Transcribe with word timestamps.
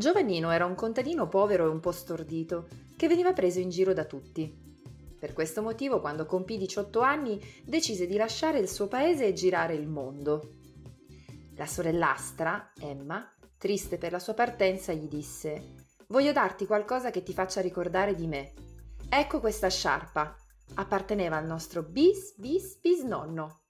Giovannino 0.00 0.50
era 0.50 0.66
un 0.66 0.74
contadino 0.74 1.28
povero 1.28 1.64
e 1.64 1.68
un 1.68 1.80
po' 1.80 1.92
stordito, 1.92 2.68
che 2.98 3.08
veniva 3.08 3.32
preso 3.32 3.58
in 3.58 3.70
giro 3.70 3.94
da 3.94 4.04
tutti. 4.04 4.69
Per 5.20 5.34
questo 5.34 5.60
motivo, 5.60 6.00
quando 6.00 6.24
compì 6.24 6.56
18 6.56 7.00
anni, 7.00 7.38
decise 7.62 8.06
di 8.06 8.16
lasciare 8.16 8.58
il 8.58 8.70
suo 8.70 8.88
paese 8.88 9.26
e 9.26 9.34
girare 9.34 9.74
il 9.74 9.86
mondo. 9.86 10.54
La 11.56 11.66
sorellastra, 11.66 12.72
Emma, 12.80 13.30
triste 13.58 13.98
per 13.98 14.12
la 14.12 14.18
sua 14.18 14.32
partenza, 14.32 14.94
gli 14.94 15.08
disse 15.08 15.74
Voglio 16.06 16.32
darti 16.32 16.64
qualcosa 16.64 17.10
che 17.10 17.22
ti 17.22 17.34
faccia 17.34 17.60
ricordare 17.60 18.14
di 18.14 18.26
me. 18.26 18.54
Ecco 19.10 19.40
questa 19.40 19.68
sciarpa. 19.68 20.34
Apparteneva 20.76 21.36
al 21.36 21.44
nostro 21.44 21.82
bis 21.82 22.34
bis 22.38 22.78
bisnonno. 22.80 23.64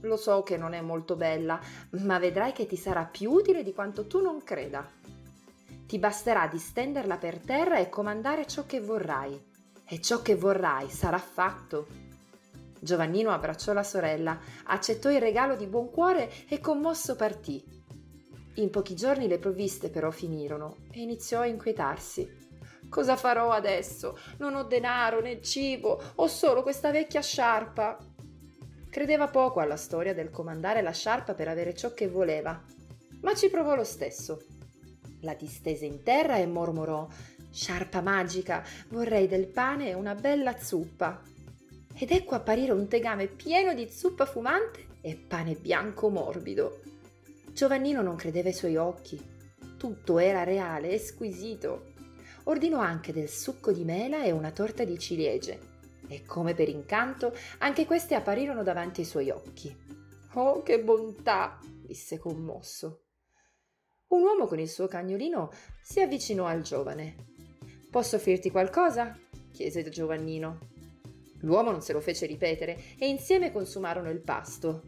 Lo 0.00 0.16
so 0.16 0.42
che 0.42 0.56
non 0.56 0.72
è 0.72 0.80
molto 0.80 1.14
bella, 1.14 1.60
ma 1.90 2.18
vedrai 2.18 2.52
che 2.52 2.64
ti 2.64 2.76
sarà 2.76 3.04
più 3.04 3.30
utile 3.32 3.62
di 3.62 3.74
quanto 3.74 4.06
tu 4.06 4.22
non 4.22 4.42
creda. 4.42 4.90
Ti 5.86 5.98
basterà 5.98 6.48
di 6.48 6.58
stenderla 6.58 7.18
per 7.18 7.38
terra 7.38 7.76
e 7.78 7.90
comandare 7.90 8.46
ciò 8.46 8.64
che 8.64 8.80
vorrai. 8.80 9.54
E 9.88 10.00
ciò 10.00 10.20
che 10.20 10.34
vorrai 10.34 10.88
sarà 10.88 11.18
fatto. 11.18 11.86
Giovannino 12.80 13.30
abbracciò 13.30 13.72
la 13.72 13.84
sorella, 13.84 14.38
accettò 14.64 15.10
il 15.12 15.20
regalo 15.20 15.54
di 15.54 15.66
buon 15.66 15.90
cuore 15.90 16.28
e 16.48 16.58
commosso 16.58 17.14
partì. 17.14 17.64
In 18.54 18.70
pochi 18.70 18.96
giorni 18.96 19.28
le 19.28 19.38
provviste 19.38 19.88
però 19.88 20.10
finirono 20.10 20.78
e 20.90 21.02
iniziò 21.02 21.40
a 21.40 21.46
inquietarsi. 21.46 22.44
Cosa 22.88 23.16
farò 23.16 23.50
adesso? 23.50 24.18
Non 24.38 24.54
ho 24.54 24.64
denaro 24.64 25.20
né 25.20 25.40
cibo, 25.40 26.00
ho 26.16 26.26
solo 26.26 26.62
questa 26.62 26.90
vecchia 26.90 27.20
sciarpa. 27.20 27.98
Credeva 28.90 29.28
poco 29.28 29.60
alla 29.60 29.76
storia 29.76 30.14
del 30.14 30.30
comandare 30.30 30.82
la 30.82 30.92
sciarpa 30.92 31.34
per 31.34 31.48
avere 31.48 31.74
ciò 31.74 31.92
che 31.92 32.08
voleva, 32.08 32.60
ma 33.20 33.34
ci 33.34 33.50
provò 33.50 33.74
lo 33.74 33.84
stesso. 33.84 34.42
La 35.20 35.34
distese 35.34 35.84
in 35.84 36.02
terra 36.02 36.38
e 36.38 36.46
mormorò 36.46 37.06
Sciarpa 37.56 38.02
magica, 38.02 38.62
vorrei 38.90 39.26
del 39.26 39.46
pane 39.46 39.88
e 39.88 39.94
una 39.94 40.14
bella 40.14 40.58
zuppa. 40.58 41.22
Ed 41.94 42.10
ecco 42.10 42.34
apparire 42.34 42.72
un 42.72 42.86
tegame 42.86 43.28
pieno 43.28 43.72
di 43.72 43.88
zuppa 43.90 44.26
fumante 44.26 44.98
e 45.00 45.16
pane 45.16 45.54
bianco 45.54 46.10
morbido. 46.10 46.82
Giovannino 47.54 48.02
non 48.02 48.14
credeva 48.14 48.48
ai 48.48 48.54
suoi 48.54 48.76
occhi. 48.76 49.18
Tutto 49.78 50.18
era 50.18 50.44
reale 50.44 50.90
e 50.90 50.98
squisito. 50.98 51.94
Ordinò 52.44 52.78
anche 52.78 53.14
del 53.14 53.30
succo 53.30 53.72
di 53.72 53.84
mela 53.84 54.22
e 54.22 54.32
una 54.32 54.50
torta 54.50 54.84
di 54.84 54.98
ciliegie. 54.98 55.58
E 56.08 56.26
come 56.26 56.52
per 56.52 56.68
incanto, 56.68 57.34
anche 57.60 57.86
queste 57.86 58.14
apparirono 58.14 58.64
davanti 58.64 59.00
ai 59.00 59.06
suoi 59.06 59.30
occhi. 59.30 59.74
Oh, 60.34 60.62
che 60.62 60.78
bontà! 60.82 61.58
disse 61.86 62.18
commosso. 62.18 63.04
Un 64.08 64.20
uomo 64.20 64.46
con 64.46 64.58
il 64.58 64.68
suo 64.68 64.86
cagnolino 64.88 65.50
si 65.82 66.02
avvicinò 66.02 66.44
al 66.44 66.60
giovane. 66.60 67.34
Posso 67.96 68.16
offrirti 68.16 68.50
qualcosa? 68.50 69.18
chiese 69.50 69.88
Giovannino. 69.88 70.58
L'uomo 71.40 71.70
non 71.70 71.80
se 71.80 71.94
lo 71.94 72.02
fece 72.02 72.26
ripetere 72.26 72.78
e 72.98 73.08
insieme 73.08 73.50
consumarono 73.50 74.10
il 74.10 74.20
pasto. 74.20 74.82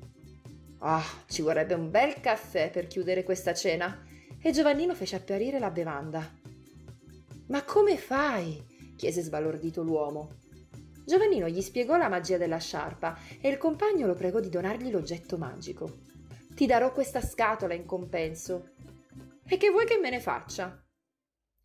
Ah, 0.81 1.03
ci 1.27 1.41
vorrebbe 1.41 1.73
un 1.73 1.91
bel 1.91 2.21
caffè 2.21 2.71
per 2.71 2.87
chiudere 2.87 3.23
questa 3.23 3.55
cena. 3.55 4.05
E 4.39 4.51
Giovannino 4.51 4.95
fece 4.95 5.17
apparire 5.17 5.59
la 5.59 5.71
bevanda. 5.71 6.31
Ma 7.47 7.65
come 7.65 7.97
fai? 7.97 8.63
chiese 8.95 9.23
sbalordito 9.23 9.83
l'uomo. 9.83 10.35
Giovannino 11.07 11.49
gli 11.49 11.63
spiegò 11.63 11.97
la 11.97 12.11
magia 12.11 12.37
della 12.37 12.59
sciarpa 12.59 13.19
e 13.41 13.49
il 13.49 13.57
compagno 13.57 14.07
lo 14.07 14.13
pregò 14.13 14.39
di 14.39 14.51
donargli 14.51 14.91
l'oggetto 14.91 15.39
magico. 15.39 16.01
Ti 16.55 16.67
darò 16.67 16.93
questa 16.93 17.23
scatola 17.23 17.73
in 17.73 17.87
compenso. 17.87 18.73
E 19.47 19.57
che 19.57 19.71
vuoi 19.71 19.87
che 19.87 19.97
me 19.97 20.11
ne 20.11 20.21
faccia? 20.21 20.83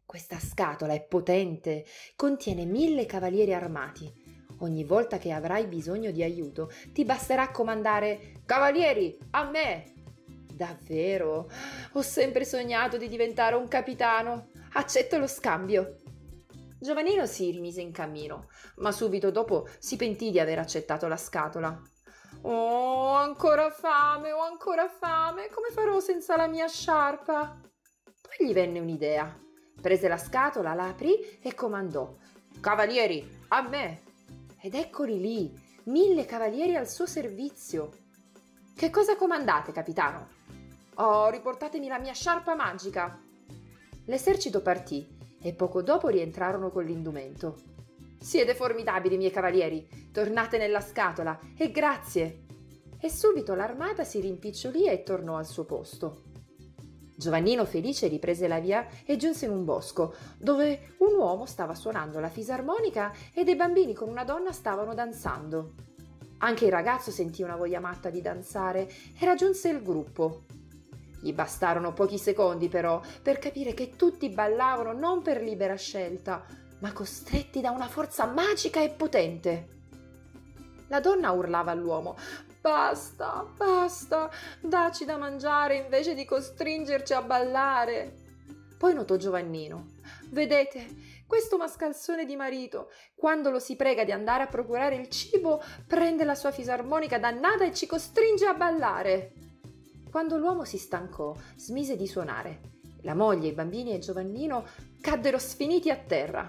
Questa 0.05 0.39
scatola 0.39 0.93
è 0.93 1.03
potente, 1.03 1.85
contiene 2.15 2.65
mille 2.65 3.05
cavalieri 3.05 3.53
armati. 3.53 4.11
Ogni 4.59 4.83
volta 4.83 5.17
che 5.17 5.31
avrai 5.31 5.65
bisogno 5.67 6.11
di 6.11 6.23
aiuto, 6.23 6.71
ti 6.93 7.03
basterà 7.03 7.51
comandare 7.51 8.41
Cavalieri, 8.45 9.17
a 9.31 9.49
me! 9.49 9.93
Davvero? 10.53 11.49
Ho 11.93 12.01
sempre 12.01 12.45
sognato 12.45 12.97
di 12.97 13.07
diventare 13.07 13.55
un 13.55 13.67
capitano. 13.67 14.49
Accetto 14.73 15.17
lo 15.17 15.27
scambio. 15.27 16.01
Giovannino 16.79 17.25
si 17.25 17.49
rimise 17.49 17.81
in 17.81 17.91
cammino, 17.91 18.49
ma 18.77 18.91
subito 18.91 19.31
dopo 19.31 19.67
si 19.79 19.95
pentì 19.95 20.29
di 20.31 20.39
aver 20.39 20.59
accettato 20.59 21.07
la 21.07 21.17
scatola. 21.17 21.81
Oh, 22.41 22.49
ho 22.51 23.13
ancora 23.13 23.69
fame, 23.71 24.31
ho 24.31 24.41
ancora 24.41 24.87
fame. 24.89 25.47
Come 25.49 25.69
farò 25.71 25.99
senza 25.99 26.35
la 26.35 26.47
mia 26.47 26.67
sciarpa? 26.67 27.61
Poi 28.03 28.47
gli 28.47 28.53
venne 28.53 28.79
un'idea. 28.79 29.39
Prese 29.81 30.07
la 30.07 30.17
scatola, 30.17 30.73
la 30.73 30.87
aprì 30.87 31.39
e 31.41 31.53
comandò: 31.53 32.15
Cavalieri, 32.59 33.45
a 33.49 33.61
me! 33.67 34.01
Ed 34.61 34.75
eccoli 34.75 35.19
lì, 35.19 35.61
mille 35.83 36.25
cavalieri 36.25 36.75
al 36.75 36.89
suo 36.89 37.05
servizio. 37.05 37.91
Che 38.75 38.89
cosa 38.89 39.15
comandate, 39.15 39.71
capitano? 39.71 40.27
Oh, 40.95 41.29
riportatemi 41.29 41.87
la 41.87 41.99
mia 41.99 42.13
sciarpa 42.13 42.55
magica. 42.55 43.19
L'esercito 44.05 44.61
partì 44.61 45.07
e 45.41 45.53
poco 45.53 45.81
dopo 45.81 46.07
rientrarono 46.07 46.69
con 46.69 46.85
l'indumento. 46.85 47.57
Siete 48.19 48.55
formidabili, 48.55 49.17
miei 49.17 49.31
cavalieri. 49.31 50.09
Tornate 50.13 50.57
nella 50.57 50.79
scatola 50.79 51.37
e 51.57 51.71
grazie. 51.71 52.45
E 52.99 53.09
subito 53.09 53.53
l'armata 53.53 54.05
si 54.05 54.21
rimpicciolì 54.21 54.87
e 54.87 55.03
tornò 55.03 55.35
al 55.35 55.45
suo 55.45 55.65
posto. 55.65 56.31
Giovannino 57.23 57.63
felice 57.63 58.07
riprese 58.07 58.49
la 58.49 58.59
via 58.59 58.85
e 59.05 59.15
giunse 59.15 59.45
in 59.45 59.51
un 59.51 59.63
bosco, 59.63 60.13
dove 60.37 60.95
un 60.97 61.13
uomo 61.13 61.45
stava 61.45 61.73
suonando 61.73 62.19
la 62.19 62.27
fisarmonica 62.27 63.13
e 63.33 63.45
dei 63.45 63.55
bambini 63.55 63.93
con 63.93 64.09
una 64.09 64.25
donna 64.25 64.51
stavano 64.51 64.93
danzando. 64.93 65.71
Anche 66.39 66.65
il 66.65 66.71
ragazzo 66.71 67.11
sentì 67.11 67.41
una 67.41 67.55
voglia 67.55 67.79
matta 67.79 68.09
di 68.09 68.19
danzare 68.19 68.91
e 69.17 69.25
raggiunse 69.25 69.69
il 69.69 69.81
gruppo. 69.81 70.41
Gli 71.21 71.31
bastarono 71.31 71.93
pochi 71.93 72.17
secondi 72.17 72.67
però 72.67 72.99
per 73.21 73.39
capire 73.39 73.73
che 73.73 73.91
tutti 73.95 74.27
ballavano 74.27 74.91
non 74.91 75.21
per 75.21 75.41
libera 75.41 75.75
scelta, 75.75 76.45
ma 76.79 76.91
costretti 76.91 77.61
da 77.61 77.71
una 77.71 77.87
forza 77.87 78.25
magica 78.25 78.83
e 78.83 78.89
potente. 78.89 79.67
La 80.87 80.99
donna 80.99 81.31
urlava 81.31 81.71
all'uomo 81.71 82.17
Basta, 82.63 83.45
basta, 83.57 84.31
dacci 84.61 85.03
da 85.03 85.17
mangiare 85.17 85.75
invece 85.75 86.13
di 86.13 86.23
costringerci 86.23 87.11
a 87.11 87.21
ballare. 87.21 88.13
Poi 88.77 88.93
notò 88.93 89.17
Giovannino. 89.17 89.87
Vedete, 90.29 90.87
questo 91.27 91.57
mascalzone 91.57 92.23
di 92.23 92.37
marito, 92.37 92.89
quando 93.15 93.49
lo 93.49 93.59
si 93.59 93.75
prega 93.75 94.05
di 94.05 94.13
andare 94.13 94.43
a 94.43 94.47
procurare 94.47 94.95
il 94.95 95.09
cibo, 95.09 95.61
prende 95.85 96.23
la 96.23 96.35
sua 96.35 96.51
fisarmonica 96.51 97.19
dannata 97.19 97.65
e 97.65 97.73
ci 97.73 97.85
costringe 97.85 98.45
a 98.45 98.53
ballare. 98.53 99.33
Quando 100.09 100.37
l'uomo 100.37 100.63
si 100.63 100.77
stancò, 100.77 101.35
smise 101.57 101.97
di 101.97 102.07
suonare. 102.07 102.61
La 103.01 103.13
moglie, 103.13 103.49
i 103.49 103.53
bambini 103.53 103.93
e 103.93 103.99
Giovannino 103.99 104.65
caddero 105.01 105.37
sfiniti 105.37 105.89
a 105.89 105.97
terra. 105.97 106.47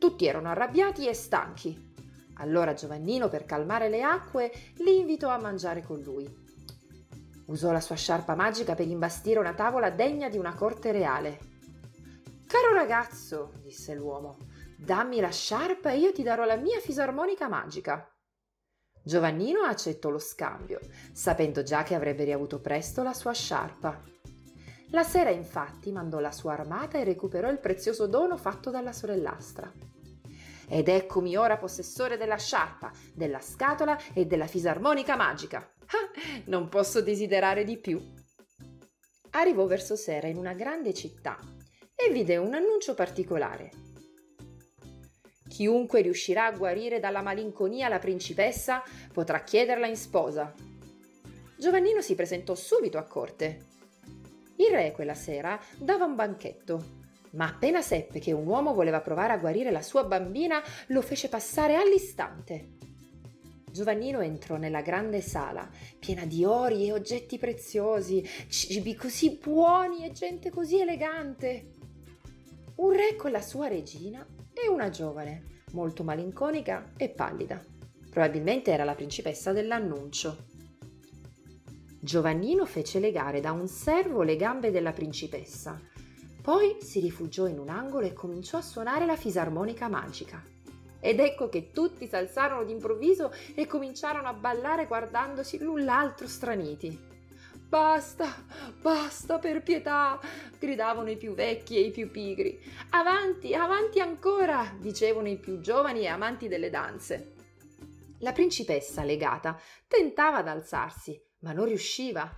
Tutti 0.00 0.26
erano 0.26 0.48
arrabbiati 0.48 1.06
e 1.06 1.14
stanchi. 1.14 1.93
Allora 2.38 2.74
Giovannino, 2.74 3.28
per 3.28 3.44
calmare 3.44 3.88
le 3.88 4.02
acque, 4.02 4.52
li 4.78 4.98
invitò 4.98 5.28
a 5.28 5.38
mangiare 5.38 5.82
con 5.82 6.00
lui. 6.00 6.42
Usò 7.46 7.72
la 7.72 7.80
sua 7.80 7.94
sciarpa 7.94 8.34
magica 8.34 8.74
per 8.74 8.88
imbastire 8.88 9.38
una 9.38 9.54
tavola 9.54 9.90
degna 9.90 10.28
di 10.28 10.38
una 10.38 10.54
corte 10.54 10.92
reale. 10.92 11.38
Caro 12.46 12.72
ragazzo, 12.72 13.52
disse 13.62 13.94
l'uomo, 13.94 14.38
Dammi 14.78 15.20
la 15.20 15.30
sciarpa 15.30 15.90
e 15.90 15.98
io 15.98 16.12
ti 16.12 16.22
darò 16.22 16.44
la 16.44 16.56
mia 16.56 16.78
fisarmonica 16.80 17.48
magica. 17.48 18.08
Giovannino 19.02 19.60
accettò 19.60 20.08
lo 20.08 20.18
scambio, 20.18 20.80
sapendo 21.12 21.62
già 21.62 21.82
che 21.82 21.94
avrebbe 21.94 22.24
riavuto 22.24 22.60
presto 22.60 23.02
la 23.02 23.12
sua 23.12 23.32
sciarpa. 23.32 24.02
La 24.90 25.02
sera 25.02 25.30
infatti 25.30 25.92
mandò 25.92 26.20
la 26.20 26.32
sua 26.32 26.52
armata 26.52 26.98
e 26.98 27.04
recuperò 27.04 27.50
il 27.50 27.58
prezioso 27.58 28.06
dono 28.06 28.36
fatto 28.36 28.70
dalla 28.70 28.92
sorellastra. 28.92 29.70
Ed 30.68 30.88
eccomi 30.88 31.36
ora 31.36 31.56
possessore 31.56 32.16
della 32.16 32.38
sciarpa, 32.38 32.90
della 33.14 33.40
scatola 33.40 33.98
e 34.12 34.26
della 34.26 34.46
fisarmonica 34.46 35.16
magica. 35.16 35.58
Ah, 35.58 36.42
non 36.46 36.68
posso 36.68 37.02
desiderare 37.02 37.64
di 37.64 37.78
più. 37.78 38.00
Arrivò 39.30 39.66
verso 39.66 39.96
sera 39.96 40.28
in 40.28 40.36
una 40.36 40.54
grande 40.54 40.94
città 40.94 41.38
e 41.94 42.12
vide 42.12 42.36
un 42.36 42.54
annuncio 42.54 42.94
particolare. 42.94 43.70
Chiunque 45.48 46.00
riuscirà 46.00 46.46
a 46.46 46.56
guarire 46.56 46.98
dalla 46.98 47.22
malinconia 47.22 47.88
la 47.88 47.98
principessa 47.98 48.82
potrà 49.12 49.42
chiederla 49.42 49.86
in 49.86 49.96
sposa. 49.96 50.52
Giovannino 51.56 52.00
si 52.00 52.14
presentò 52.14 52.54
subito 52.54 52.98
a 52.98 53.04
corte. 53.04 53.66
Il 54.56 54.70
re 54.70 54.92
quella 54.92 55.14
sera 55.14 55.60
dava 55.78 56.04
un 56.04 56.14
banchetto 56.14 57.02
ma 57.34 57.46
appena 57.46 57.82
seppe 57.82 58.18
che 58.18 58.32
un 58.32 58.46
uomo 58.46 58.74
voleva 58.74 59.00
provare 59.00 59.32
a 59.32 59.38
guarire 59.38 59.70
la 59.70 59.82
sua 59.82 60.04
bambina, 60.04 60.62
lo 60.88 61.02
fece 61.02 61.28
passare 61.28 61.76
all'istante. 61.76 62.76
Giovannino 63.70 64.20
entrò 64.20 64.56
nella 64.56 64.82
grande 64.82 65.20
sala, 65.20 65.68
piena 65.98 66.24
di 66.26 66.44
ori 66.44 66.86
e 66.86 66.92
oggetti 66.92 67.38
preziosi, 67.38 68.24
cibi 68.48 68.94
così 68.94 69.38
buoni 69.42 70.04
e 70.04 70.12
gente 70.12 70.50
così 70.50 70.78
elegante. 70.78 71.72
Un 72.76 72.92
re 72.92 73.16
con 73.16 73.32
la 73.32 73.42
sua 73.42 73.66
regina 73.66 74.24
e 74.52 74.68
una 74.68 74.90
giovane, 74.90 75.62
molto 75.72 76.04
malinconica 76.04 76.92
e 76.96 77.08
pallida. 77.08 77.64
Probabilmente 78.10 78.70
era 78.70 78.84
la 78.84 78.94
principessa 78.94 79.50
dell'annuncio. 79.50 80.46
Giovannino 81.98 82.64
fece 82.66 83.00
legare 83.00 83.40
da 83.40 83.50
un 83.50 83.66
servo 83.66 84.22
le 84.22 84.36
gambe 84.36 84.70
della 84.70 84.92
principessa 84.92 85.80
poi 86.44 86.76
si 86.82 87.00
rifugiò 87.00 87.46
in 87.46 87.58
un 87.58 87.70
angolo 87.70 88.04
e 88.04 88.12
cominciò 88.12 88.58
a 88.58 88.62
suonare 88.62 89.06
la 89.06 89.16
fisarmonica 89.16 89.88
magica. 89.88 90.44
Ed 91.00 91.18
ecco 91.18 91.48
che 91.48 91.70
tutti 91.70 92.06
s'alzarono 92.06 92.64
d'improvviso 92.64 93.32
e 93.54 93.66
cominciarono 93.66 94.28
a 94.28 94.34
ballare 94.34 94.84
guardandosi 94.84 95.58
l'un 95.60 95.86
l'altro 95.86 96.28
straniti. 96.28 97.12
Basta, 97.66 98.44
basta 98.78 99.38
per 99.38 99.62
pietà, 99.62 100.20
gridavano 100.58 101.08
i 101.08 101.16
più 101.16 101.32
vecchi 101.32 101.78
e 101.78 101.86
i 101.86 101.90
più 101.90 102.10
pigri. 102.10 102.60
Avanti, 102.90 103.54
avanti 103.54 104.00
ancora, 104.00 104.70
dicevano 104.78 105.28
i 105.28 105.38
più 105.38 105.60
giovani 105.60 106.00
e 106.00 106.08
amanti 106.08 106.46
delle 106.46 106.68
danze. 106.68 107.36
La 108.18 108.32
principessa, 108.32 109.02
legata, 109.02 109.58
tentava 109.88 110.36
ad 110.36 110.48
alzarsi, 110.48 111.18
ma 111.38 111.52
non 111.52 111.64
riusciva 111.64 112.30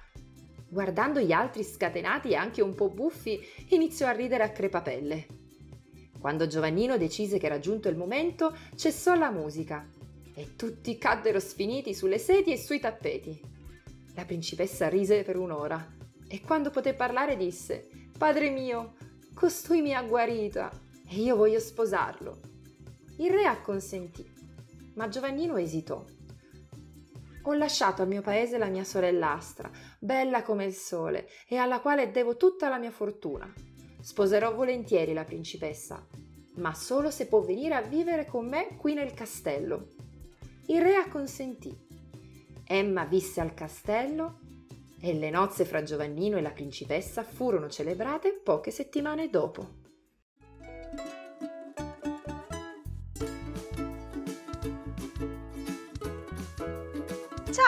Guardando 0.68 1.20
gli 1.20 1.32
altri 1.32 1.62
scatenati 1.62 2.30
e 2.30 2.34
anche 2.34 2.60
un 2.60 2.74
po' 2.74 2.88
buffi, 2.88 3.40
iniziò 3.68 4.08
a 4.08 4.12
ridere 4.12 4.42
a 4.42 4.50
crepapelle. 4.50 5.26
Quando 6.18 6.46
Giovannino 6.46 6.96
decise 6.96 7.38
che 7.38 7.46
era 7.46 7.60
giunto 7.60 7.88
il 7.88 7.96
momento, 7.96 8.54
cessò 8.74 9.14
la 9.14 9.30
musica 9.30 9.88
e 10.34 10.56
tutti 10.56 10.98
caddero 10.98 11.38
sfiniti 11.38 11.94
sulle 11.94 12.18
sedie 12.18 12.54
e 12.54 12.58
sui 12.58 12.80
tappeti. 12.80 13.40
La 14.14 14.24
principessa 14.24 14.88
rise 14.88 15.22
per 15.22 15.36
un'ora 15.36 15.94
e 16.26 16.40
quando 16.40 16.70
poté 16.70 16.94
parlare 16.94 17.36
disse: 17.36 17.88
Padre 18.18 18.50
mio, 18.50 18.94
costui 19.34 19.82
mi 19.82 19.94
ha 19.94 20.02
guarita 20.02 20.70
e 21.08 21.16
io 21.16 21.36
voglio 21.36 21.60
sposarlo. 21.60 22.40
Il 23.18 23.30
re 23.30 23.44
acconsentì, 23.44 24.28
ma 24.94 25.08
Giovannino 25.08 25.56
esitò 25.56 26.04
ho 27.48 27.54
lasciato 27.54 28.02
al 28.02 28.08
mio 28.08 28.22
paese 28.22 28.58
la 28.58 28.66
mia 28.66 28.82
sorellastra, 28.82 29.70
bella 30.00 30.42
come 30.42 30.64
il 30.64 30.74
sole, 30.74 31.28
e 31.46 31.56
alla 31.56 31.80
quale 31.80 32.10
devo 32.10 32.36
tutta 32.36 32.68
la 32.68 32.78
mia 32.78 32.90
fortuna. 32.90 33.52
Sposerò 34.00 34.52
volentieri 34.52 35.12
la 35.12 35.24
principessa, 35.24 36.04
ma 36.56 36.74
solo 36.74 37.10
se 37.10 37.26
può 37.26 37.40
venire 37.42 37.74
a 37.74 37.82
vivere 37.82 38.26
con 38.26 38.48
me 38.48 38.76
qui 38.76 38.94
nel 38.94 39.14
castello. 39.14 39.92
Il 40.66 40.82
re 40.82 40.96
acconsentì. 40.96 41.84
Emma 42.66 43.04
visse 43.04 43.40
al 43.40 43.54
castello 43.54 44.40
e 45.00 45.12
le 45.14 45.30
nozze 45.30 45.64
fra 45.64 45.84
Giovannino 45.84 46.38
e 46.38 46.40
la 46.40 46.50
principessa 46.50 47.22
furono 47.22 47.68
celebrate 47.68 48.40
poche 48.42 48.72
settimane 48.72 49.30
dopo. 49.30 49.84